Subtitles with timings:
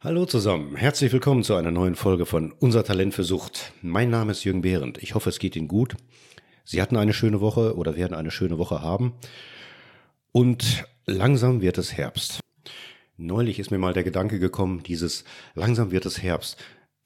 [0.00, 3.72] Hallo zusammen, herzlich willkommen zu einer neuen Folge von Unser Talent für Sucht.
[3.82, 5.02] Mein Name ist Jürgen Behrendt.
[5.02, 5.96] Ich hoffe, es geht Ihnen gut.
[6.64, 9.14] Sie hatten eine schöne Woche oder werden eine schöne Woche haben.
[10.30, 12.38] Und langsam wird es Herbst.
[13.16, 15.24] Neulich ist mir mal der Gedanke gekommen, dieses
[15.54, 16.58] langsam wird es Herbst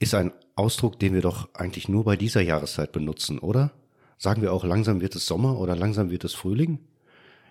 [0.03, 3.71] ist ein Ausdruck, den wir doch eigentlich nur bei dieser Jahreszeit benutzen, oder?
[4.19, 6.81] Sagen wir auch langsam wird es Sommer oder langsam wird es Frühling?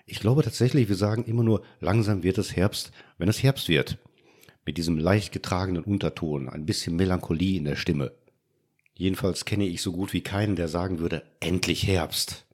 [0.05, 3.97] Ich glaube tatsächlich, wir sagen immer nur langsam wird es Herbst, wenn es Herbst wird
[4.65, 8.11] mit diesem leicht getragenen Unterton, ein bisschen Melancholie in der Stimme.
[8.93, 12.45] Jedenfalls kenne ich so gut wie keinen, der sagen würde, endlich Herbst.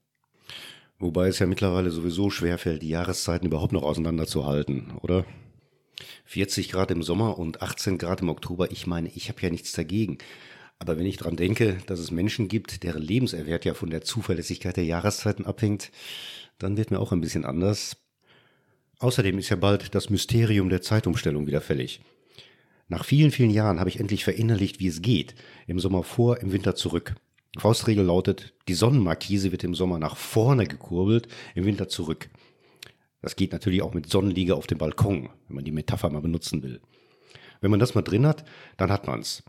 [0.99, 5.25] Wobei es ja mittlerweile sowieso schwerfällt, die Jahreszeiten überhaupt noch auseinanderzuhalten, oder?
[6.25, 9.71] 40 Grad im Sommer und 18 Grad im Oktober, ich meine, ich habe ja nichts
[9.73, 10.17] dagegen.
[10.79, 14.77] Aber wenn ich dran denke, dass es Menschen gibt, deren Lebenserwert ja von der Zuverlässigkeit
[14.77, 15.91] der Jahreszeiten abhängt,
[16.59, 17.97] dann wird mir auch ein bisschen anders.
[18.99, 22.01] Außerdem ist ja bald das Mysterium der Zeitumstellung wieder fällig.
[22.87, 25.35] Nach vielen, vielen Jahren habe ich endlich verinnerlicht, wie es geht.
[25.67, 27.15] Im Sommer vor, im Winter zurück.
[27.59, 32.29] Faustregel lautet, die Sonnenmarkise wird im Sommer nach vorne gekurbelt, im Winter zurück.
[33.21, 36.63] Das geht natürlich auch mit Sonnenliege auf dem Balkon, wenn man die Metapher mal benutzen
[36.63, 36.81] will.
[37.61, 38.45] Wenn man das mal drin hat,
[38.77, 39.43] dann hat man's.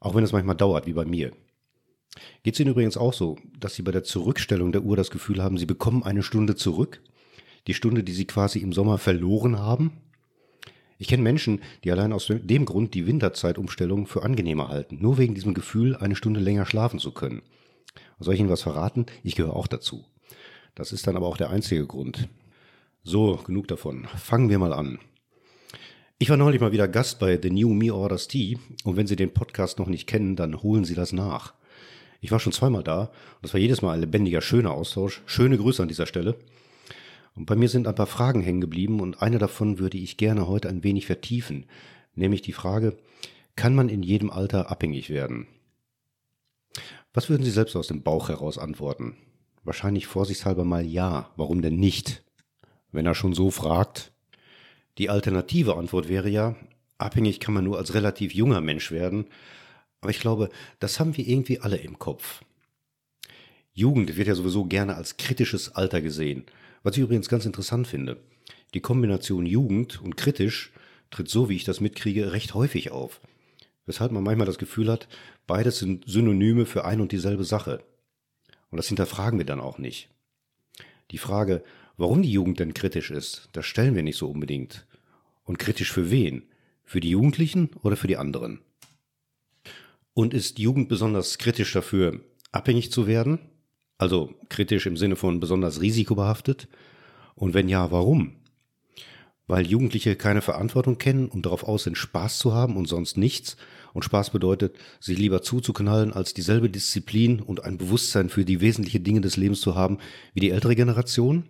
[0.00, 1.32] Auch wenn es manchmal dauert, wie bei mir.
[2.42, 5.42] Geht es Ihnen übrigens auch so, dass Sie bei der Zurückstellung der Uhr das Gefühl
[5.42, 7.02] haben, Sie bekommen eine Stunde zurück?
[7.66, 9.92] Die Stunde, die sie quasi im Sommer verloren haben?
[10.98, 15.34] Ich kenne Menschen, die allein aus dem Grund die Winterzeitumstellung für angenehmer halten, nur wegen
[15.34, 17.42] diesem Gefühl, eine Stunde länger schlafen zu können.
[18.18, 19.06] Soll ich Ihnen was verraten?
[19.22, 20.04] Ich gehöre auch dazu.
[20.74, 22.28] Das ist dann aber auch der einzige Grund.
[23.02, 24.06] So, genug davon.
[24.16, 24.98] Fangen wir mal an.
[26.18, 29.16] Ich war neulich mal wieder Gast bei The New Me Orders Tea und wenn Sie
[29.16, 31.52] den Podcast noch nicht kennen, dann holen Sie das nach.
[32.22, 35.22] Ich war schon zweimal da und das war jedes Mal ein lebendiger, schöner Austausch.
[35.26, 36.36] Schöne Grüße an dieser Stelle.
[37.36, 40.48] Und bei mir sind ein paar Fragen hängen geblieben und eine davon würde ich gerne
[40.48, 41.66] heute ein wenig vertiefen,
[42.14, 42.96] nämlich die Frage,
[43.54, 45.46] kann man in jedem Alter abhängig werden?
[47.12, 49.16] Was würden Sie selbst aus dem Bauch heraus antworten?
[49.64, 51.30] Wahrscheinlich vorsichtshalber mal ja.
[51.36, 52.22] Warum denn nicht?
[52.92, 54.12] Wenn er schon so fragt.
[54.98, 56.56] Die alternative Antwort wäre ja,
[56.98, 59.26] abhängig kann man nur als relativ junger Mensch werden.
[60.00, 62.42] Aber ich glaube, das haben wir irgendwie alle im Kopf.
[63.78, 66.44] Jugend wird ja sowieso gerne als kritisches Alter gesehen.
[66.82, 68.16] Was ich übrigens ganz interessant finde.
[68.72, 70.72] Die Kombination Jugend und kritisch
[71.10, 73.20] tritt so, wie ich das mitkriege, recht häufig auf.
[73.84, 75.08] Weshalb man manchmal das Gefühl hat,
[75.46, 77.84] beides sind Synonyme für ein und dieselbe Sache.
[78.70, 80.08] Und das hinterfragen wir dann auch nicht.
[81.10, 81.62] Die Frage,
[81.98, 84.86] warum die Jugend denn kritisch ist, das stellen wir nicht so unbedingt.
[85.44, 86.44] Und kritisch für wen?
[86.82, 88.60] Für die Jugendlichen oder für die anderen?
[90.14, 92.20] Und ist Jugend besonders kritisch dafür,
[92.52, 93.38] abhängig zu werden?
[93.98, 96.68] Also kritisch im Sinne von besonders risikobehaftet?
[97.34, 98.36] Und wenn ja, warum?
[99.46, 103.56] Weil Jugendliche keine Verantwortung kennen und darauf aus sind, Spaß zu haben und sonst nichts.
[103.92, 109.04] Und Spaß bedeutet, sich lieber zuzuknallen, als dieselbe Disziplin und ein Bewusstsein für die wesentlichen
[109.04, 109.98] Dinge des Lebens zu haben
[110.34, 111.44] wie die ältere Generation.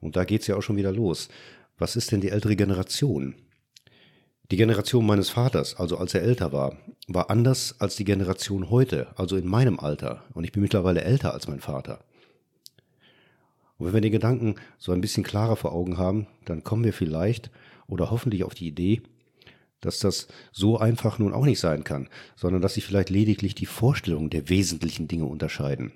[0.00, 1.28] Und da geht's ja auch schon wieder los.
[1.76, 3.34] Was ist denn die ältere Generation?
[4.50, 9.08] Die Generation meines Vaters, also als er älter war, war anders als die Generation heute,
[9.16, 10.24] also in meinem Alter.
[10.32, 12.02] Und ich bin mittlerweile älter als mein Vater.
[13.76, 16.94] Und wenn wir den Gedanken so ein bisschen klarer vor Augen haben, dann kommen wir
[16.94, 17.50] vielleicht
[17.88, 19.02] oder hoffentlich auf die Idee,
[19.82, 23.66] dass das so einfach nun auch nicht sein kann, sondern dass sich vielleicht lediglich die
[23.66, 25.92] Vorstellungen der wesentlichen Dinge unterscheiden.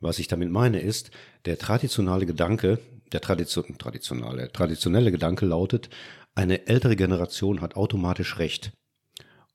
[0.00, 1.10] Was ich damit meine ist,
[1.46, 2.78] der traditionelle Gedanke,
[3.12, 5.90] der Tradition, traditionelle, traditionelle Gedanke lautet,
[6.34, 8.72] eine ältere Generation hat automatisch Recht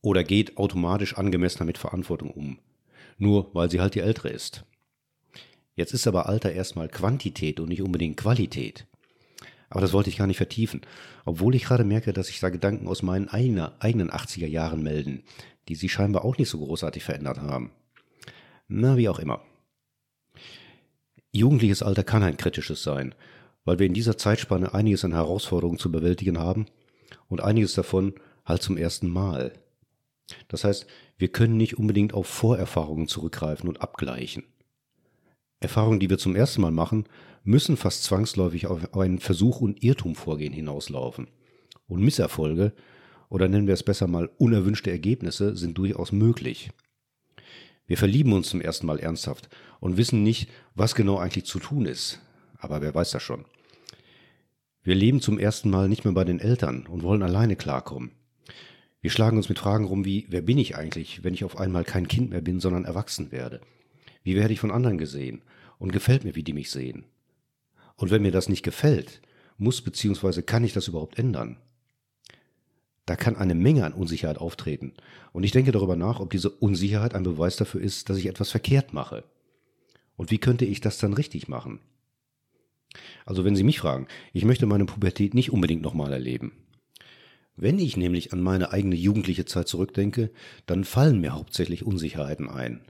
[0.01, 2.59] oder geht automatisch angemessener mit Verantwortung um,
[3.17, 4.63] nur weil sie halt die ältere ist.
[5.75, 8.85] Jetzt ist aber Alter erstmal Quantität und nicht unbedingt Qualität.
[9.69, 10.81] Aber das wollte ich gar nicht vertiefen,
[11.25, 15.23] obwohl ich gerade merke, dass sich da Gedanken aus meinen eigenen 80er Jahren melden,
[15.67, 17.71] die sich scheinbar auch nicht so großartig verändert haben.
[18.67, 19.41] Na, wie auch immer.
[21.31, 23.13] Jugendliches Alter kann ein kritisches sein,
[23.69, 26.65] weil wir in dieser Zeitspanne einiges an Herausforderungen zu bewältigen haben
[27.27, 29.53] und einiges davon halt zum ersten Mal.
[30.47, 30.87] Das heißt,
[31.19, 34.41] wir können nicht unbedingt auf Vorerfahrungen zurückgreifen und abgleichen.
[35.59, 37.05] Erfahrungen, die wir zum ersten Mal machen,
[37.43, 41.27] müssen fast zwangsläufig auf einen Versuch und Irrtum vorgehen hinauslaufen.
[41.85, 42.73] Und Misserfolge,
[43.29, 46.71] oder nennen wir es besser mal unerwünschte Ergebnisse, sind durchaus möglich.
[47.85, 49.47] Wir verlieben uns zum ersten Mal ernsthaft
[49.79, 52.19] und wissen nicht, was genau eigentlich zu tun ist.
[52.57, 53.45] Aber wer weiß das schon.
[54.89, 58.09] Wir leben zum ersten Mal nicht mehr bei den Eltern und wollen alleine klarkommen.
[59.01, 61.83] Wir schlagen uns mit Fragen rum wie, wer bin ich eigentlich, wenn ich auf einmal
[61.83, 63.61] kein Kind mehr bin, sondern erwachsen werde?
[64.23, 65.43] Wie werde ich von anderen gesehen?
[65.77, 67.05] Und gefällt mir, wie die mich sehen?
[67.97, 69.21] Und wenn mir das nicht gefällt,
[69.59, 70.41] muss bzw.
[70.41, 71.57] kann ich das überhaupt ändern?
[73.05, 74.93] Da kann eine Menge an Unsicherheit auftreten.
[75.33, 78.49] Und ich denke darüber nach, ob diese Unsicherheit ein Beweis dafür ist, dass ich etwas
[78.49, 79.23] verkehrt mache.
[80.15, 81.79] Und wie könnte ich das dann richtig machen?
[83.25, 86.53] Also wenn Sie mich fragen, ich möchte meine Pubertät nicht unbedingt nochmal erleben.
[87.55, 90.31] Wenn ich nämlich an meine eigene jugendliche Zeit zurückdenke,
[90.65, 92.81] dann fallen mir hauptsächlich Unsicherheiten ein.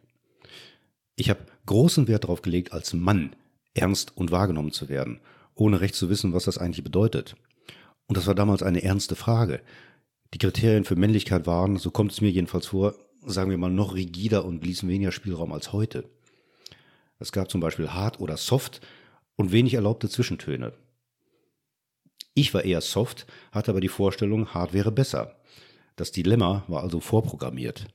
[1.15, 3.35] Ich habe großen Wert darauf gelegt, als Mann
[3.73, 5.19] ernst und wahrgenommen zu werden,
[5.55, 7.35] ohne recht zu wissen, was das eigentlich bedeutet.
[8.07, 9.61] Und das war damals eine ernste Frage.
[10.33, 13.95] Die Kriterien für Männlichkeit waren, so kommt es mir jedenfalls vor, sagen wir mal, noch
[13.95, 16.05] rigider und ließen weniger Spielraum als heute.
[17.17, 18.81] Es gab zum Beispiel hart oder soft
[19.39, 20.73] und wenig erlaubte Zwischentöne.
[22.33, 25.37] Ich war eher soft, hatte aber die Vorstellung, hart wäre besser.
[25.95, 27.87] Das Dilemma war also vorprogrammiert.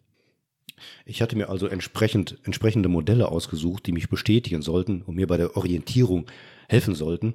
[1.04, 5.36] Ich hatte mir also entsprechend, entsprechende Modelle ausgesucht, die mich bestätigen sollten und mir bei
[5.36, 6.24] der Orientierung
[6.66, 7.34] helfen sollten.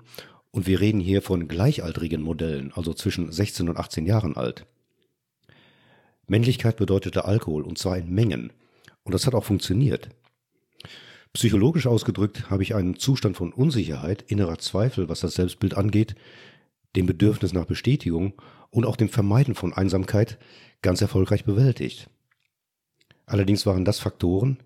[0.50, 4.66] Und wir reden hier von gleichaltrigen Modellen, also zwischen 16 und 18 Jahren alt.
[6.26, 8.54] Männlichkeit bedeutete Alkohol und zwar in Mengen.
[9.04, 10.10] Und das hat auch funktioniert.
[11.34, 16.16] Psychologisch ausgedrückt habe ich einen Zustand von Unsicherheit, innerer Zweifel, was das Selbstbild angeht,
[16.96, 18.34] dem Bedürfnis nach Bestätigung
[18.72, 20.40] und auch dem Vermeiden von Einsamkeit
[20.82, 22.10] ganz erfolgreich bewältigt.
[23.26, 24.58] Allerdings waren das Faktoren,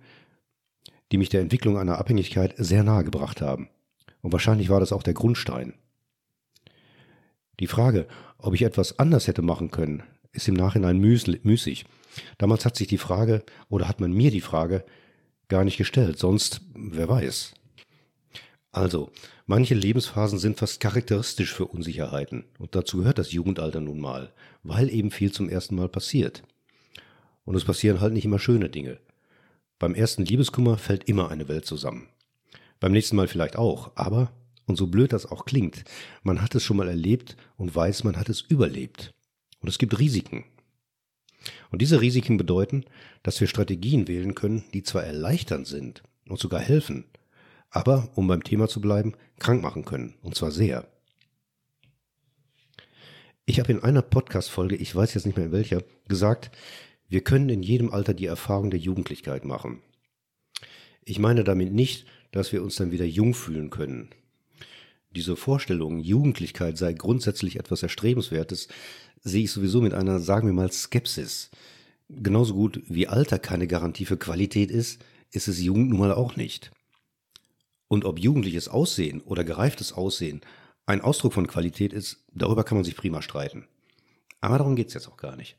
[1.12, 3.70] die mich der Entwicklung einer Abhängigkeit sehr nahe gebracht haben.
[4.22, 5.74] Und wahrscheinlich war das auch der Grundstein.
[7.60, 8.08] Die Frage,
[8.38, 11.86] ob ich etwas anders hätte machen können, ist im Nachhinein müßig.
[12.38, 14.86] Damals hat sich die Frage, oder hat man mir die Frage,
[15.54, 17.54] gar nicht gestellt, sonst wer weiß.
[18.72, 19.12] Also,
[19.46, 24.34] manche Lebensphasen sind fast charakteristisch für Unsicherheiten, und dazu gehört das Jugendalter nun mal,
[24.64, 26.42] weil eben viel zum ersten Mal passiert.
[27.46, 28.98] Und es passieren halt nicht immer schöne Dinge.
[29.78, 32.08] Beim ersten Liebeskummer fällt immer eine Welt zusammen.
[32.80, 34.32] Beim nächsten Mal vielleicht auch, aber,
[34.66, 35.84] und so blöd das auch klingt,
[36.24, 39.14] man hat es schon mal erlebt und weiß, man hat es überlebt.
[39.60, 40.46] Und es gibt Risiken.
[41.72, 42.86] Und diese Risiken bedeuten,
[43.22, 47.06] dass wir Strategien wählen können, die zwar erleichternd sind und sogar helfen,
[47.70, 50.88] aber, um beim Thema zu bleiben, krank machen können, und zwar sehr.
[53.46, 56.52] Ich habe in einer Podcast-Folge, ich weiß jetzt nicht mehr in welcher, gesagt,
[57.10, 59.82] wir können in jedem Alter die Erfahrung der Jugendlichkeit machen.
[61.04, 64.10] Ich meine damit nicht, dass wir uns dann wieder jung fühlen können.
[65.16, 68.68] Diese Vorstellung, Jugendlichkeit sei grundsätzlich etwas Erstrebenswertes,
[69.24, 71.50] sehe ich sowieso mit einer, sagen wir mal, Skepsis.
[72.10, 76.36] Genauso gut wie Alter keine Garantie für Qualität ist, ist es Jugend nun mal auch
[76.36, 76.72] nicht.
[77.88, 80.42] Und ob jugendliches Aussehen oder gereiftes Aussehen
[80.86, 83.68] ein Ausdruck von Qualität ist, darüber kann man sich prima streiten.
[84.42, 85.58] Aber darum geht's jetzt auch gar nicht.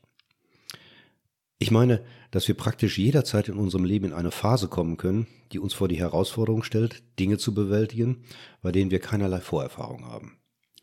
[1.57, 5.59] Ich meine, dass wir praktisch jederzeit in unserem Leben in eine Phase kommen können, die
[5.59, 8.23] uns vor die Herausforderung stellt, Dinge zu bewältigen,
[8.61, 10.37] bei denen wir keinerlei Vorerfahrung haben,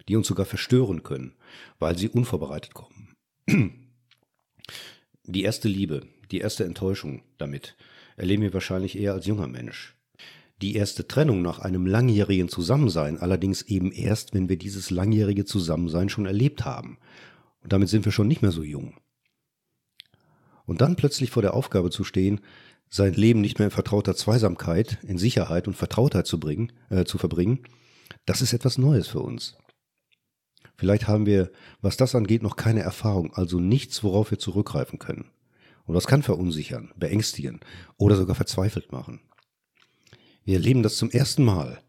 [0.09, 1.35] die uns sogar verstören können,
[1.79, 3.15] weil sie unvorbereitet kommen.
[5.25, 7.77] Die erste Liebe, die erste Enttäuschung damit
[8.17, 9.95] erleben wir wahrscheinlich eher als junger Mensch.
[10.61, 16.09] Die erste Trennung nach einem langjährigen Zusammensein allerdings eben erst, wenn wir dieses langjährige Zusammensein
[16.09, 16.99] schon erlebt haben.
[17.63, 18.95] Und damit sind wir schon nicht mehr so jung.
[20.65, 22.41] Und dann plötzlich vor der Aufgabe zu stehen,
[22.89, 27.19] sein Leben nicht mehr in vertrauter Zweisamkeit, in Sicherheit und Vertrautheit zu bringen, äh, zu
[27.19, 27.61] verbringen,
[28.27, 29.57] das ist etwas Neues für uns.
[30.83, 35.31] Vielleicht haben wir, was das angeht, noch keine Erfahrung, also nichts, worauf wir zurückgreifen können.
[35.85, 37.61] Und das kann verunsichern, beängstigen
[37.99, 39.21] oder sogar verzweifelt machen.
[40.45, 41.81] Wir erleben das zum ersten Mal.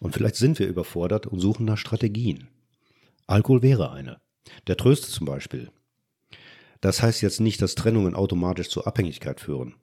[0.00, 2.48] Und vielleicht sind wir überfordert und suchen nach Strategien.
[3.28, 4.20] Alkohol wäre eine.
[4.66, 5.70] Der tröstet zum Beispiel.
[6.80, 9.76] Das heißt jetzt nicht, dass Trennungen automatisch zur Abhängigkeit führen.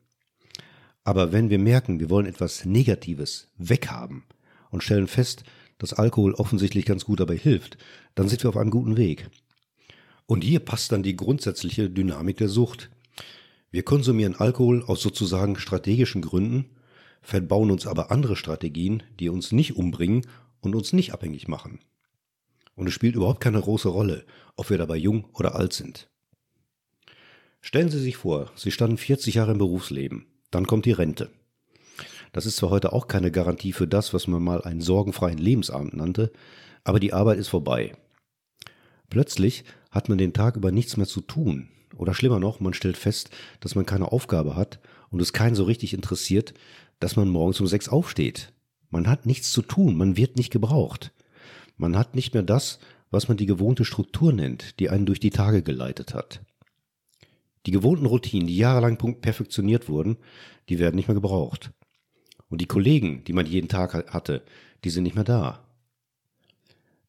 [1.06, 4.26] Aber wenn wir merken, wir wollen etwas Negatives weghaben
[4.70, 5.46] und stellen fest,
[5.78, 7.78] dass Alkohol offensichtlich ganz gut dabei hilft,
[8.16, 9.30] dann sind wir auf einem guten Weg.
[10.26, 12.90] Und hier passt dann die grundsätzliche Dynamik der Sucht.
[13.72, 16.66] Wir konsumieren Alkohol aus sozusagen strategischen Gründen,
[17.22, 20.26] verbauen uns aber andere Strategien, die uns nicht umbringen
[20.62, 21.80] und uns nicht abhängig machen.
[22.76, 26.10] Und es spielt überhaupt keine große Rolle, ob wir dabei jung oder alt sind.
[27.62, 31.32] Stellen Sie sich vor, Sie standen 40 Jahre im Berufsleben, dann kommt die Rente.
[32.38, 35.96] Das ist zwar heute auch keine Garantie für das, was man mal einen sorgenfreien Lebensabend
[35.96, 36.32] nannte,
[36.84, 37.98] aber die Arbeit ist vorbei.
[39.10, 41.70] Plötzlich hat man den Tag über nichts mehr zu tun.
[41.96, 44.80] Oder schlimmer noch, man stellt fest, dass man keine Aufgabe hat
[45.10, 46.54] und es keinen so richtig interessiert,
[47.00, 48.54] dass man morgens um sechs aufsteht.
[48.92, 51.14] Man hat nichts zu tun, man wird nicht gebraucht.
[51.76, 52.78] Man hat nicht mehr das,
[53.10, 56.42] was man die gewohnte Struktur nennt, die einen durch die Tage geleitet hat.
[57.66, 60.18] Die gewohnten Routinen, die jahrelang perfektioniert wurden,
[60.70, 61.72] die werden nicht mehr gebraucht.
[62.50, 64.44] Und die Kollegen, die man jeden Tag hatte,
[64.84, 65.64] die sind nicht mehr da.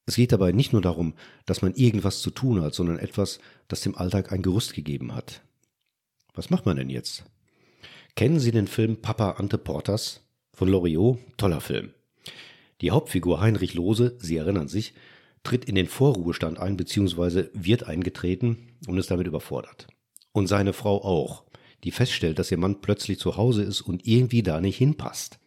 [0.06, 1.14] Es geht dabei nicht nur darum,
[1.44, 5.42] dass man irgendwas zu tun hat, sondern etwas, das dem Alltag ein Gerüst gegeben hat.
[6.34, 7.24] Was macht man denn jetzt?
[8.16, 10.22] Kennen Sie den Film Papa Ante Portas
[10.54, 11.18] von Loriot?
[11.36, 11.92] Toller Film.
[12.80, 14.94] Die Hauptfigur Heinrich Lose, Sie erinnern sich,
[15.42, 17.48] tritt in den Vorruhestand ein bzw.
[17.52, 19.88] wird eingetreten und ist damit überfordert.
[20.32, 21.44] Und seine Frau auch,
[21.84, 25.38] die feststellt, dass ihr Mann plötzlich zu Hause ist und irgendwie da nicht hinpasst.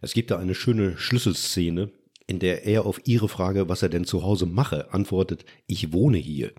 [0.00, 1.90] Es gibt da eine schöne Schlüsselszene,
[2.26, 6.18] in der er auf ihre Frage, was er denn zu Hause mache, antwortet, ich wohne
[6.18, 6.52] hier.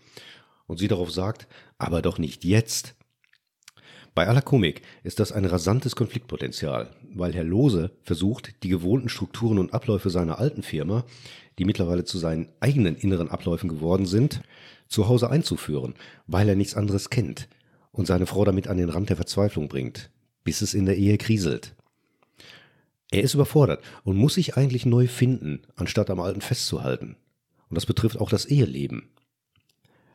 [0.66, 1.48] Und sie darauf sagt,
[1.78, 2.96] aber doch nicht jetzt.
[4.16, 9.60] Bei aller Komik ist das ein rasantes Konfliktpotenzial, weil Herr Lose versucht, die gewohnten Strukturen
[9.60, 11.06] und Abläufe seiner alten Firma,
[11.60, 14.42] die mittlerweile zu seinen eigenen inneren Abläufen geworden sind,
[14.88, 15.96] zu Hause einzuführen,
[16.26, 17.48] weil er nichts anderes kennt
[17.98, 20.12] und seine Frau damit an den Rand der Verzweiflung bringt,
[20.44, 21.76] bis es in der Ehe kriselt.
[23.10, 27.18] Er ist überfordert und muss sich eigentlich neu finden, anstatt am Alten festzuhalten.
[27.70, 29.10] Und das betrifft auch das Eheleben.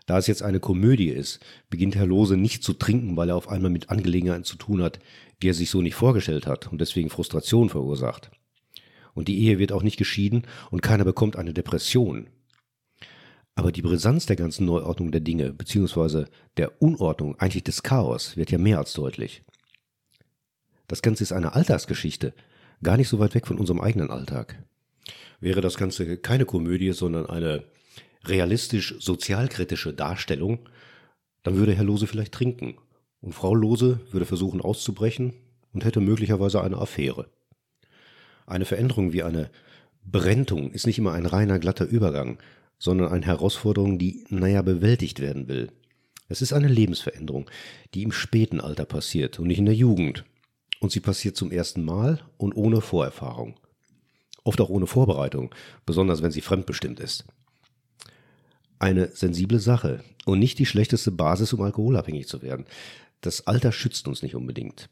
[0.06, 3.48] Da es jetzt eine Komödie ist, beginnt Herr Lose nicht zu trinken, weil er auf
[3.48, 5.00] einmal mit Angelegenheiten zu tun hat,
[5.42, 8.30] die er sich so nicht vorgestellt hat und deswegen Frustration verursacht.
[9.14, 12.28] Und die Ehe wird auch nicht geschieden und keiner bekommt eine Depression.
[13.54, 18.50] Aber die Brisanz der ganzen Neuordnung der Dinge, beziehungsweise der Unordnung, eigentlich des Chaos, wird
[18.50, 19.42] ja mehr als deutlich.
[20.86, 22.34] Das Ganze ist eine Alltagsgeschichte,
[22.82, 24.62] gar nicht so weit weg von unserem eigenen Alltag.
[25.40, 27.64] Wäre das Ganze keine Komödie, sondern eine
[28.24, 30.68] realistisch sozialkritische Darstellung,
[31.42, 32.76] dann würde Herr Lose vielleicht trinken
[33.20, 35.34] und Frau Lose würde versuchen auszubrechen
[35.72, 37.28] und hätte möglicherweise eine Affäre.
[38.46, 39.50] Eine Veränderung wie eine
[40.04, 42.38] Brentung ist nicht immer ein reiner glatter Übergang,
[42.82, 45.70] sondern eine Herausforderung, die, naja, bewältigt werden will.
[46.28, 47.48] Es ist eine Lebensveränderung,
[47.94, 50.24] die im späten Alter passiert und nicht in der Jugend
[50.80, 53.54] und sie passiert zum ersten Mal und ohne Vorerfahrung.
[54.42, 55.54] Oft auch ohne Vorbereitung,
[55.86, 57.24] besonders wenn sie fremdbestimmt ist.
[58.80, 62.66] Eine sensible Sache und nicht die schlechteste Basis, um alkoholabhängig zu werden.
[63.20, 64.88] Das Alter schützt uns nicht unbedingt.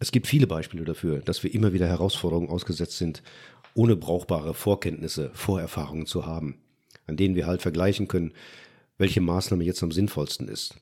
[0.00, 3.22] Es gibt viele Beispiele dafür, dass wir immer wieder Herausforderungen ausgesetzt sind,
[3.74, 6.58] ohne brauchbare Vorkenntnisse, Vorerfahrungen zu haben,
[7.06, 8.32] an denen wir halt vergleichen können,
[8.96, 10.74] welche Maßnahme jetzt am sinnvollsten ist.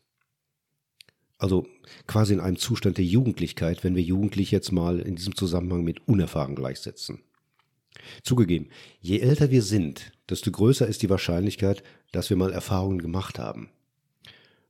[1.36, 1.66] Also
[2.06, 6.06] quasi in einem Zustand der Jugendlichkeit, wenn wir Jugendlich jetzt mal in diesem Zusammenhang mit
[6.06, 7.20] unerfahren gleichsetzen.
[8.22, 8.68] Zugegeben,
[9.00, 11.82] je älter wir sind, desto größer ist die Wahrscheinlichkeit,
[12.12, 13.70] dass wir mal Erfahrungen gemacht haben.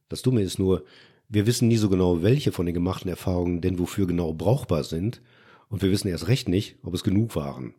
[0.09, 0.85] Das Dumme ist nur,
[1.29, 5.21] wir wissen nie so genau, welche von den gemachten Erfahrungen denn wofür genau brauchbar sind,
[5.69, 7.75] und wir wissen erst recht nicht, ob es genug waren.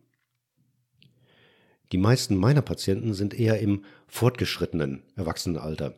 [1.92, 5.96] Die meisten meiner Patienten sind eher im fortgeschrittenen Erwachsenenalter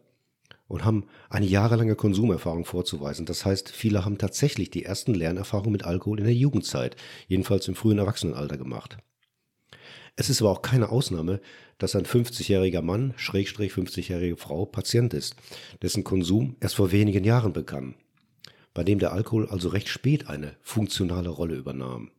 [0.67, 3.25] und haben eine jahrelange Konsumerfahrung vorzuweisen.
[3.25, 6.95] Das heißt, viele haben tatsächlich die ersten Lernerfahrungen mit Alkohol in der Jugendzeit,
[7.27, 8.97] jedenfalls im frühen Erwachsenenalter gemacht.
[10.15, 11.41] Es ist aber auch keine Ausnahme,
[11.77, 15.35] dass ein 50-jähriger Mann, Schrägstrich 50-jährige Frau, Patient ist,
[15.81, 17.95] dessen Konsum erst vor wenigen Jahren begann,
[18.73, 22.11] bei dem der Alkohol also recht spät eine funktionale Rolle übernahm.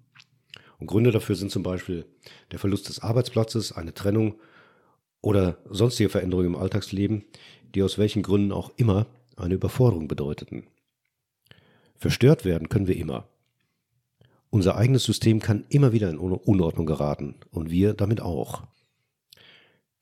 [0.78, 2.06] Und Gründe dafür sind zum Beispiel
[2.50, 4.34] der Verlust des Arbeitsplatzes, eine Trennung
[5.20, 7.24] oder sonstige Veränderungen im Alltagsleben,
[7.74, 9.06] die aus welchen Gründen auch immer
[9.36, 10.66] eine Überforderung bedeuteten.
[11.96, 13.28] Verstört werden können wir immer.
[14.54, 18.64] Unser eigenes System kann immer wieder in Unordnung geraten und wir damit auch.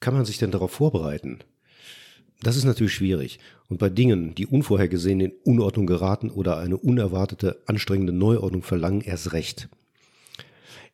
[0.01, 1.39] Kann man sich denn darauf vorbereiten?
[2.43, 3.39] Das ist natürlich schwierig
[3.69, 9.33] und bei Dingen, die unvorhergesehen in Unordnung geraten oder eine unerwartete, anstrengende Neuordnung verlangen, erst
[9.33, 9.69] recht.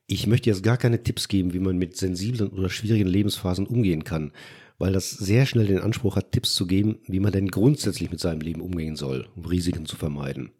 [0.06, 4.04] Ich möchte jetzt gar keine Tipps geben, wie man mit sensiblen oder schwierigen Lebensphasen umgehen
[4.04, 4.32] kann,
[4.76, 8.20] weil das sehr schnell den Anspruch hat, Tipps zu geben, wie man denn grundsätzlich mit
[8.20, 10.50] seinem Leben umgehen soll, um Risiken zu vermeiden.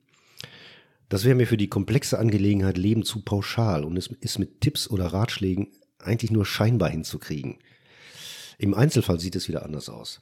[1.09, 4.89] Das wäre mir für die komplexe Angelegenheit Leben zu pauschal und es ist mit Tipps
[4.89, 7.59] oder Ratschlägen eigentlich nur scheinbar hinzukriegen.
[8.59, 10.21] Im Einzelfall sieht es wieder anders aus.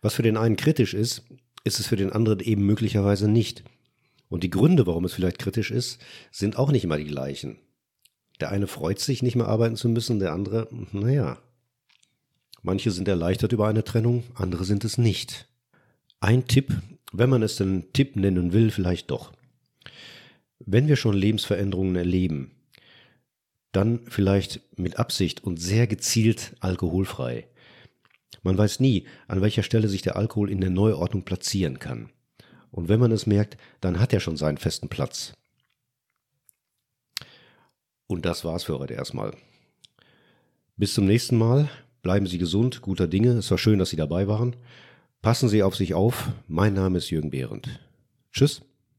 [0.00, 1.22] Was für den einen kritisch ist,
[1.64, 3.64] ist es für den anderen eben möglicherweise nicht.
[4.28, 6.00] Und die Gründe, warum es vielleicht kritisch ist,
[6.30, 7.58] sind auch nicht immer die gleichen.
[8.40, 11.38] Der eine freut sich, nicht mehr arbeiten zu müssen, der andere, naja,
[12.62, 15.48] Manche sind erleichtert über eine Trennung, andere sind es nicht.
[16.20, 16.74] Ein Tipp,
[17.12, 19.32] wenn man es denn Tipp nennen will, vielleicht doch.
[20.60, 22.52] Wenn wir schon Lebensveränderungen erleben,
[23.72, 27.46] dann vielleicht mit Absicht und sehr gezielt alkoholfrei.
[28.42, 32.10] Man weiß nie, an welcher Stelle sich der Alkohol in der Neuordnung platzieren kann.
[32.70, 35.32] Und wenn man es merkt, dann hat er schon seinen festen Platz.
[38.06, 39.36] Und das war's für heute erstmal.
[40.76, 41.68] Bis zum nächsten Mal.
[42.02, 43.32] Bleiben Sie gesund, guter Dinge.
[43.32, 44.56] Es war schön, dass Sie dabei waren.
[45.20, 46.28] Passen Sie auf sich auf.
[46.46, 47.68] Mein Name ist Jürgen Behrendt.
[48.32, 48.62] Tschüss.